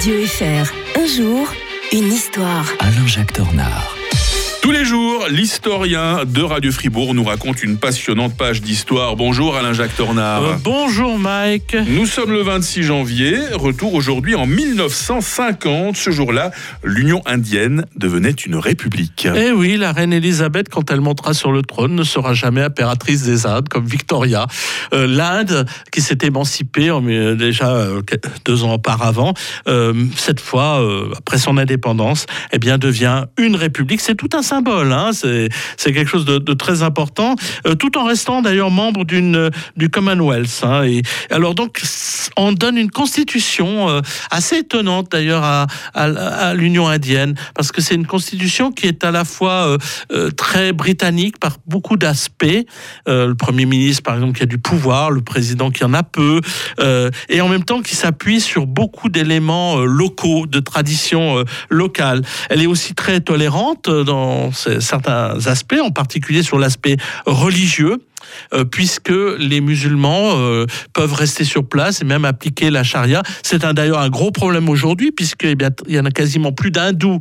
[0.00, 0.72] Radio FR.
[0.98, 1.46] Un jour,
[1.92, 2.64] une histoire.
[2.78, 3.99] Alain-Jacques Tornard.
[4.62, 9.16] Tous les jours, l'historien de Radio Fribourg nous raconte une passionnante page d'histoire.
[9.16, 10.44] Bonjour Alain-Jacques Tornard.
[10.44, 11.74] Euh, bonjour Mike.
[11.88, 15.96] Nous sommes le 26 janvier, retour aujourd'hui en 1950.
[15.96, 16.50] Ce jour-là,
[16.84, 19.26] l'Union indienne devenait une république.
[19.34, 23.22] Eh oui, la reine Elisabeth, quand elle montera sur le trône, ne sera jamais impératrice
[23.22, 24.46] des Indes comme Victoria.
[24.92, 27.86] Euh, L'Inde, qui s'est émancipée euh, déjà
[28.44, 29.32] deux ans auparavant,
[30.16, 30.84] cette fois,
[31.16, 34.00] après son indépendance, eh bien, devient une république.
[34.00, 35.10] C'est tout un symbole, hein.
[35.12, 37.36] c'est quelque chose de, très important,
[37.66, 40.60] euh, tout en restant d'ailleurs membre d'une du Commonwealth.
[40.64, 40.82] Hein.
[40.84, 41.80] Et alors donc,
[42.36, 44.00] on donne une constitution euh,
[44.30, 45.66] assez étonnante d'ailleurs à,
[46.54, 49.78] l'Union indienne, parce que c'est une constitution qui est à la fois euh,
[50.12, 52.64] euh, très britannique par beaucoup d'aspects.
[53.08, 56.02] Euh, le Premier ministre, par exemple, qui a du pouvoir, le président qui en a
[56.02, 56.40] peu,
[56.80, 62.22] euh, et en même temps qui s'appuie sur beaucoup d'éléments euh, locaux, de traditions locales.
[62.48, 66.96] Elle est aussi très tolérante dans certains aspects, en particulier sur l'aspect
[67.26, 67.98] religieux.
[68.52, 73.22] Euh, puisque les musulmans euh, peuvent rester sur place et même appliquer la charia.
[73.42, 77.20] C'est d'ailleurs un gros problème aujourd'hui, puisqu'il eh y en a quasiment plus d'hindous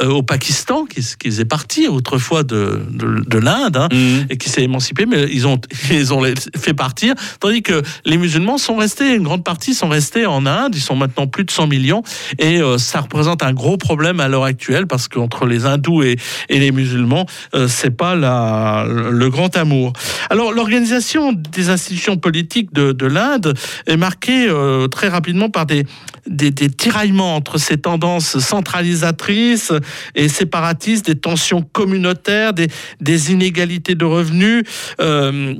[0.00, 4.30] euh, au Pakistan, qui, qui est parti autrefois de, de, de l'Inde, hein, mmh.
[4.30, 6.22] et qui s'est émancipé, mais ils ont, ils ont
[6.56, 10.74] fait partir, tandis que les musulmans sont restés, une grande partie sont restés en Inde,
[10.74, 12.02] ils sont maintenant plus de 100 millions,
[12.38, 16.16] et euh, ça représente un gros problème à l'heure actuelle, parce qu'entre les hindous et,
[16.48, 19.92] et les musulmans, euh, c'est pas la, le grand amour.
[20.30, 23.54] Alors, l'organisation des institutions politiques de, de l'Inde
[23.86, 25.84] est marquée euh, très rapidement par des,
[26.26, 29.72] des, des, tiraillements entre ces tendances centralisatrices
[30.14, 32.68] et séparatistes, des tensions communautaires, des,
[33.00, 34.64] des inégalités de revenus.
[35.00, 35.54] Euh,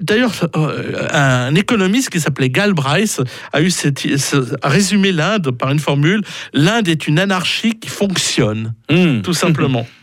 [0.00, 4.06] D'ailleurs, euh, un économiste qui s'appelait Galbraith a, eu cette,
[4.62, 9.22] a résumé l'Inde par une formule l'Inde est une anarchie qui fonctionne, mmh.
[9.22, 9.86] tout simplement.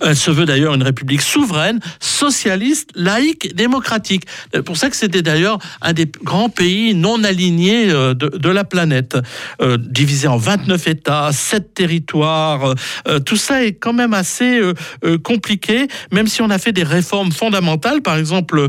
[0.00, 4.24] Elle se veut d'ailleurs une république souveraine, socialiste, laïque, démocratique.
[4.52, 8.64] C'est pour ça que c'était d'ailleurs un des grands pays non alignés de, de la
[8.64, 9.16] planète,
[9.62, 12.74] euh, divisé en 29 États, 7 territoires.
[13.08, 16.82] Euh, tout ça est quand même assez euh, compliqué, même si on a fait des
[16.82, 18.68] réformes fondamentales, par exemple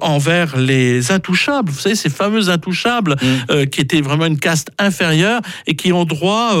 [0.00, 1.70] envers les intouchables.
[1.70, 3.66] Vous savez, ces fameux intouchables mmh.
[3.66, 6.54] qui étaient vraiment une caste inférieure et qui ont droit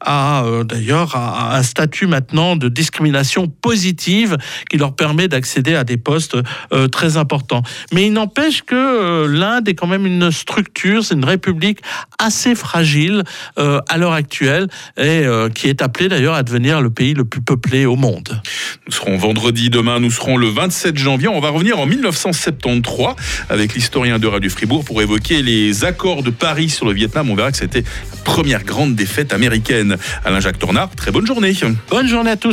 [0.00, 4.36] à d'ailleurs à un statut maintenant de discrimination positive
[4.70, 6.36] qui leur permet d'accéder à des postes
[6.72, 7.62] euh, très importants.
[7.92, 11.80] Mais il n'empêche que euh, l'Inde est quand même une structure, c'est une république
[12.18, 13.24] assez fragile
[13.58, 15.24] euh, à l'heure actuelle et
[15.54, 18.40] qui est appelée d'ailleurs à devenir le pays le plus peuplé au monde.
[18.86, 21.28] Nous serons vendredi, demain nous serons le 27 janvier.
[21.28, 23.14] On va revenir en 1973
[23.48, 27.30] avec l'historien de Radio Fribourg pour évoquer les accords de Paris sur le Vietnam.
[27.30, 29.96] On verra que c'était la première grande défaite américaine.
[30.24, 31.54] Alain-Jacques Tornard, très bonne journée.
[31.90, 32.52] Bonne journée à tous.